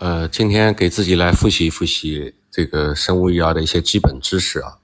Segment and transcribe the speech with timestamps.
[0.00, 4.78] 呃，今天给自己来复习复习这个生物医药的一些基本知识啊。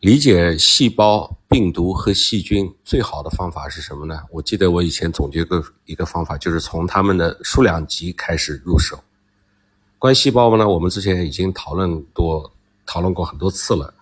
[0.00, 4.22] 理解细胞、病毒和细菌最好的方法是什么呢？
[4.30, 9.04] 我记得我以前总结过一个方法，就是从它们的数量级开始入手。
[9.98, 12.50] 关于细胞呢，我们之前已经讨论多
[12.86, 13.92] 讨论过很多次了。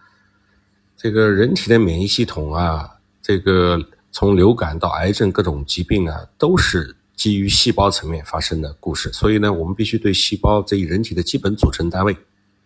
[0.97, 2.89] 这个人体的免疫系统啊，
[3.21, 3.77] 这个
[4.13, 6.95] 从流感到癌症各种疾病啊，都是。
[7.15, 12.17] 基于细胞层面发生的故事，所以呢，我们必须对细胞这一人体的基本组成单位，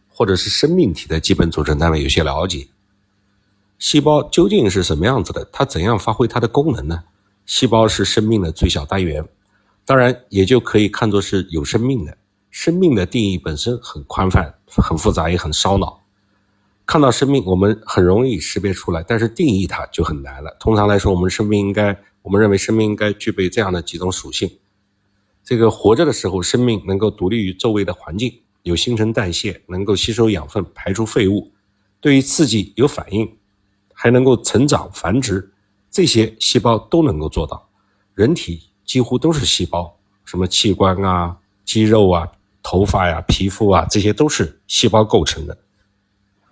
[0.09, 2.69] 或者是生命体的基本组成单位有些了解。
[3.79, 5.45] 细胞究竟是什么样子的？
[5.53, 7.05] 它怎样发挥它的功能呢？
[7.45, 9.23] 细胞是生命的最小单元，
[9.85, 12.17] 当然也就可以看作是有生命的。
[12.51, 16.03] 生命的定义本身很宽泛、很复杂，也很烧脑。
[16.87, 20.57] 看到生命，我们很容易识别出来，但是定义它就很难了。
[20.61, 21.99] 通常来说，我们生命应该。
[22.23, 24.51] 我们认为生命应该具备这样的几种属性：
[25.45, 31.53] 这个活着的时候，生命能够独立于周围的环境，有新陈代谢，能够吸收养分，排出废物，
[32.01, 33.37] 对于刺激有反应，
[33.93, 35.53] 还能够成长繁殖，
[35.89, 37.69] 这些细胞都能够做到。
[38.13, 42.27] 人体几乎都是细胞，什么器官啊、肌肉啊、
[42.61, 45.57] 头发呀、皮肤啊，这些都是细胞构成的。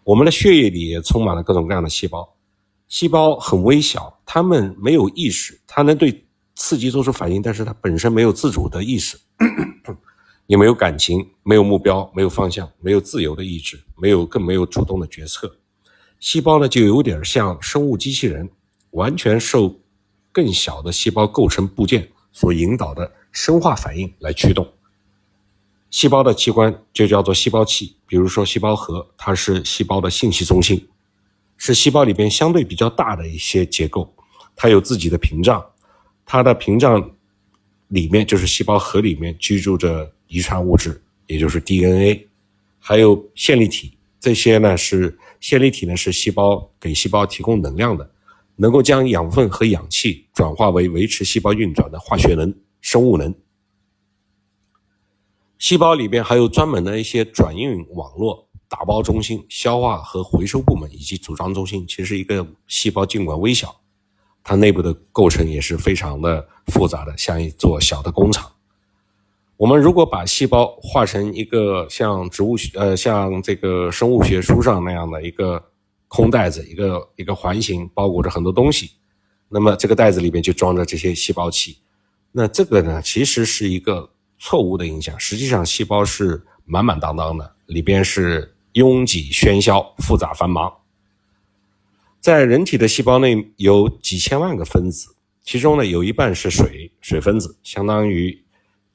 [0.05, 2.36] 我们的血液里也充满了各种各样的细胞。
[2.88, 9.19] 细胞很微小，它们没有意识，它能对刺激做出反应，但是它本身没有自主的意识，
[10.47, 15.56] 也没有感情，没有目标，没有方向，没有自由的意志，没有更没有主动的决策。
[16.20, 18.50] 细胞呢，就有点像生物机器人，
[18.91, 19.80] 完全受
[20.30, 24.73] 更小的细胞构成部件所引导的生化反应来驱动。
[25.95, 30.89] 细胞的器官就叫做细胞器，比如说细胞核，它是细胞的信息中心。
[31.56, 34.12] 是细胞里边相对比较大的一些结构，
[34.56, 35.65] 它有自己的屏障，
[36.27, 37.12] 它的屏障
[37.87, 42.27] 里面就是细胞核里面居住着遗传物质，也就是 DNA，
[42.81, 43.97] 还有线粒体。
[44.19, 48.11] 这些呢是线粒体呢是细胞给细胞提供能量的，
[48.56, 53.33] 能够将养分和氧气转化为维持细胞运转的化学能、生物能。
[55.64, 58.47] 细胞里边还有专门的一些转运网络。
[58.69, 63.74] 打包中心、消化和回收部门以及组装中心，其实一个细胞尽管微小，
[64.42, 68.53] 它内部的构成也是非常的复杂的，像一座小的工厂。
[69.56, 75.64] 我们如果把细胞画成一个像植物学、呃，像这个生物学书上那样的一个
[76.08, 78.91] 空袋子，一个一个环形，包裹着很多东西，
[79.48, 81.78] 那么这个袋子里面就装着这些细胞器。
[82.32, 84.10] 那这个呢，其实是一个
[84.44, 85.19] 错误的印象。
[85.19, 88.50] 实际上，细胞是满满当当的，里边是。
[88.75, 90.81] 拥挤、喧嚣、复杂、繁忙。
[92.21, 98.37] 在人体的细胞内有几千万个分子，其中呢有一半是水水分子，相当于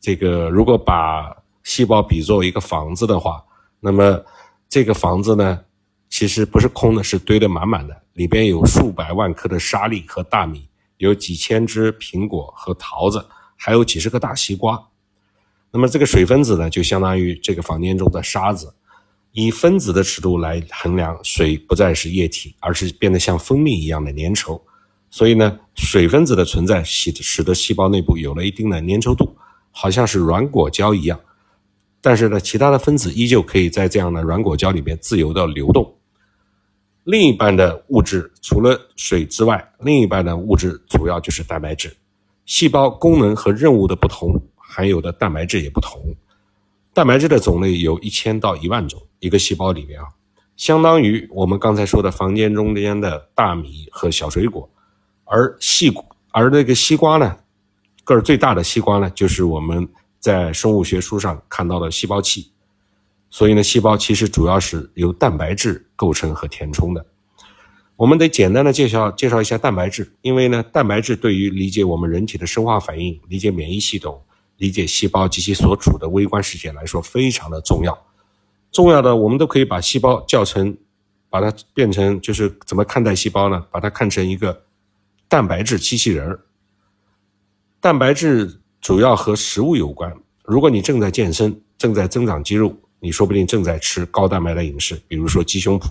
[0.02, 0.50] 这个。
[0.50, 1.34] 如果把
[1.64, 3.42] 细胞比作一个房子的话，
[3.80, 4.22] 那么
[4.68, 5.62] 这个房子呢
[6.10, 10.68] 其实不是空的，是堆得满满的，里边有数百万颗的沙粒和大米，
[10.98, 14.90] 有几千只苹果和桃子，还有几十个大西瓜。
[15.72, 18.74] 那么这个水分子呢，就相当于这个房间中的沙子。
[19.32, 24.60] 以分子的尺度来衡量，水不再是液体，而是变得像蜂蜜一样的粘稠。
[25.12, 29.38] 所以呢，水分子的存在使使得细胞内部有了一定的粘稠度，
[29.72, 31.20] 好像是软果胶一样。
[32.02, 35.96] 但是呢，其他的分子依旧可以在这样的软果胶里面自由的流动。
[37.04, 41.96] 另一半的物质除了水之外，另一半的物质主要就是蛋白质。
[42.46, 46.00] 细胞功能和任务的不同，含有的蛋白质也不同。
[46.94, 49.02] 蛋白质的种类有一千到一万种。
[49.22, 50.08] 一个细胞里面啊，
[50.56, 54.70] 相当于我们刚才说的房间中间的大米和小水果，
[55.26, 55.94] 而细
[56.32, 57.38] 而那个西瓜呢，
[58.06, 59.86] 个儿最大的西瓜呢，就是我们
[60.20, 62.54] 在生物学书上看到的细胞器。
[63.30, 67.06] 所以呢，细胞其实主要是由蛋白质构成和填充的。
[67.98, 74.24] 我们得简单的介绍介绍一下蛋白质，因为呢，蛋白质对于理解我们人体的生化反应、理解免疫系统、
[74.60, 77.98] 理解细胞及其所处的微观世界来说非常的重要。
[78.72, 80.78] 重要的，我们都可以把细胞叫成，
[81.30, 83.66] 把它变成，就是怎么看待细胞呢？
[83.72, 84.66] 把它看成一个
[85.28, 86.40] 蛋白质机器人儿。
[87.82, 90.16] 蛋白质主要和食物有关。
[90.44, 95.88] 如果你正在健身，正在增长肌肉，你说不定正在吃高蛋白的饮食，比如说鸡胸脯，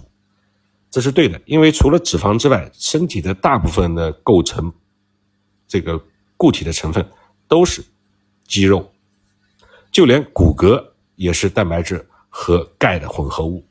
[0.90, 1.40] 这是对的。
[1.46, 4.72] 因为除了脂肪之外，身体的大部分的构成，
[5.66, 6.00] 这个
[6.36, 7.04] 固体的成分
[7.48, 7.82] 都是
[8.48, 8.90] 肌肉，
[9.92, 10.84] 就连骨骼
[11.14, 12.04] 也是蛋白质。
[12.30, 13.66] 和钙的混合物。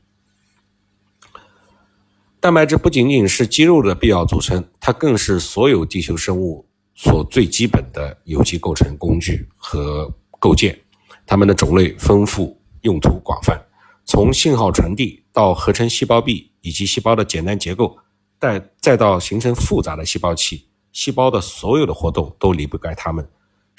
[2.38, 10.78] 蛋白质不仅仅是肌肉的必要组成，它更是所有地球生物所最基本的有机构成工具和构建。
[11.24, 13.58] 它们的种类丰富，用途广泛，
[14.04, 17.96] 从信号传递到合成细胞壁以及细胞的简单结构，
[18.38, 23.26] 再再到形成复杂的细胞器，细胞的所有的活动都离不开它们。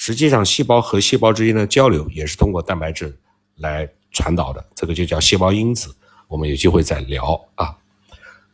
[0.10, 3.16] 实际上，细胞和细胞之间的交流也是通过蛋白质
[3.58, 5.96] 来传导的，这个就叫细胞因子。
[6.28, 7.78] 我们有机会再聊啊。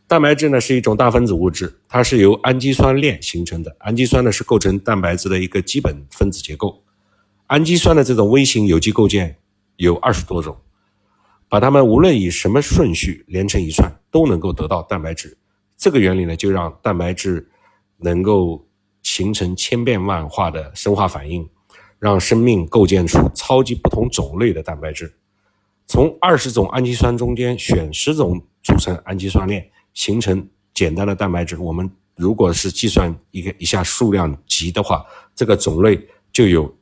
[0.06, 3.74] 蛋白质呢是一种大分子物质，它是由氨基酸链形成的。
[3.78, 6.84] 氨基酸呢是构成蛋白质的一个基本分子结构。
[7.46, 9.38] 氨基酸的这种微型有机构件
[9.76, 10.54] 有二十多种，
[11.48, 15.38] 把它们无论以什么顺序连成一串，都能够得到蛋白质。
[15.78, 17.48] 这个原理呢，就让蛋白质
[17.96, 18.65] 能够
[19.06, 21.48] 形成千变万化的生化反应，
[22.00, 25.14] 让生命构建出超级不同种类的蛋白质。
[25.86, 29.70] 从二十种氨基酸中间选十种组成氨基酸链。
[29.94, 35.02] 形成简单的蛋白质，我们如果是计算一个一下数量级的话，
[35.34, 36.76] 这个种类就有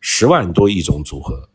[0.00, 1.50] 十万多亿种组合。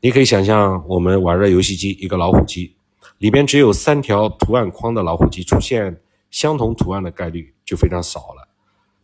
[0.00, 2.74] 你可以想象，我们玩的游戏机一个老虎机，
[3.18, 6.00] 里边只有三条图案框的老虎机，出现
[6.30, 8.48] 相同图案的概率就非常少了。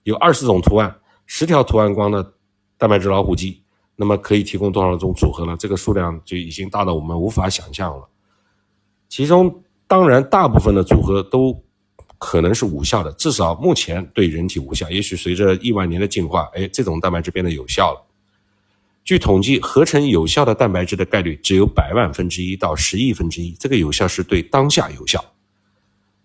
[0.09, 0.95] 有二十种图案，
[1.27, 2.33] 十条图案光的
[2.77, 3.63] 蛋白质老虎机，
[3.97, 5.57] 那么可以提供多少种组合呢？
[5.59, 8.09] 这个数量就已经大到我们无法想象了。
[9.09, 9.63] 其中。
[9.91, 11.65] 当然，大部分的组合都
[12.19, 14.91] 可能是无效的，至少目前对人体无效。
[14.91, 18.05] 也许随着亿万年的进化，哎，这种蛋白质变得有效了。
[19.03, 25.25] 据统计，合成有效的蛋白质的概率只有百万分之一到十亿分之一，这个有效是对当下有效。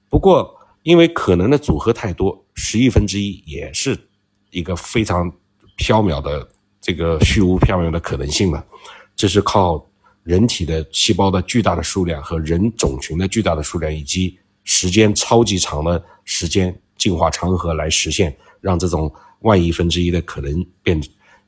[0.10, 0.54] 不过，
[0.84, 3.98] 因为可能的组合太多，十亿分之一也是
[4.52, 5.30] 一个非常
[5.78, 6.48] 缥缈的
[6.80, 8.66] 这个虚无缥缈的可能性了。
[9.16, 9.86] 这是靠。
[10.24, 21.04] 人体的细胞的巨大的数量和人种群的巨大的数量，以及时间超级长的时间进化长河来实现，让这种万亿分之一的可能变，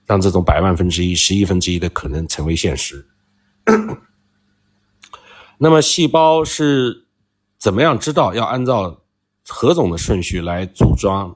[0.06, 3.08] 让这种百万分之一、十亿分之一的可能成为现实。
[5.58, 7.06] 那么，细胞是
[7.58, 9.05] 怎么样知道要按照
[9.47, 11.36] 何种的顺序来组装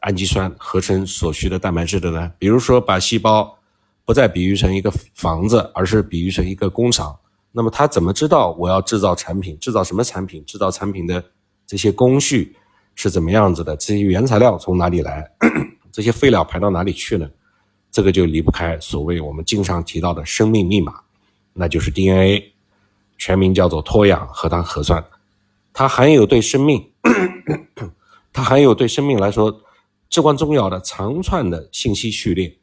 [0.00, 2.32] 氨基酸合成所需的蛋白质的呢？
[2.38, 3.58] 比如说，把细胞。
[4.06, 7.18] 不再比喻成一个房子，而是比喻成一个工厂。
[7.52, 9.58] 那么他怎么知道我要制造产品？
[9.58, 10.44] 制造什么产品？
[10.44, 11.24] 制造产品的
[11.66, 12.54] 这些工序
[12.94, 13.74] 是怎么样子的？
[13.78, 15.26] 这些原材料从哪里来？
[15.90, 17.26] 这些废料排到哪里去呢？
[17.90, 21.00] 这个就离不开所谓我们经常提到的生命密码，
[21.54, 22.52] 那就是 DNA，
[23.16, 25.02] 全名叫做脱氧核糖核酸。
[25.72, 26.90] 它含有对生命，
[28.32, 29.62] 它含有对生命来说
[30.08, 32.58] 至关重要的长串的信息序列。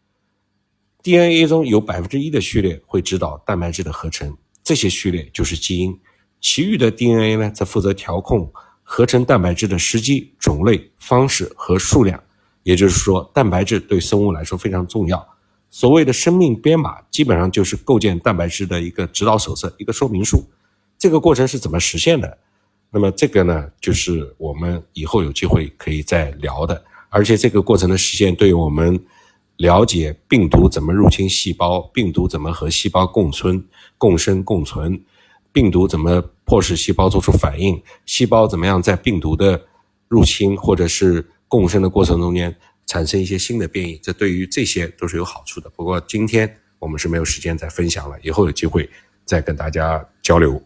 [1.03, 5.99] DNA 中有百分之一的序列会指导蛋白质的合成，这些序列就是基因。
[6.39, 8.51] 其余的 DNA 呢，则负责调控
[8.83, 12.21] 合成蛋白质的时机、种类、方式和数量。
[12.63, 15.27] 也就是说，蛋白质对生物来说非常重要。
[15.71, 20.43] 所谓的生命编码，基本上就是构建蛋白质的一个指导手册、一个说明书。
[20.99, 22.38] 这个过程是怎么实现的？
[22.91, 26.83] 那么这个呢，就是我们以后有机会可以再聊的。
[27.09, 29.03] 而且这个过程的实现，对于我们。
[29.57, 33.63] 了解病毒怎么入侵细胞，病毒怎么和细胞共存、
[33.95, 34.99] 共生、共存，
[35.51, 39.67] 病毒怎么迫使细胞做出反应，细胞怎么样在病毒的
[40.07, 42.55] 入侵或者是共生的过程中间
[42.88, 45.69] 产生一些新的变异，这对于这些都是有好处的。
[45.69, 48.89] 不过今天我们是没有时间再分享了，以后有机会
[49.25, 50.59] 再跟大家交流。